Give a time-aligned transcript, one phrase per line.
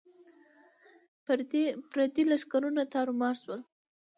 [1.93, 3.61] پردي لښکرونه تارو مار شول.